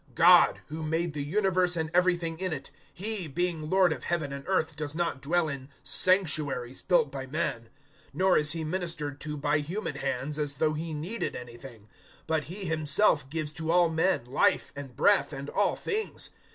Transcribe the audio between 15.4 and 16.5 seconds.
all things.